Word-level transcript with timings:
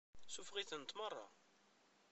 Suffeɣ-itent 0.33 0.95
meṛṛa. 0.97 1.27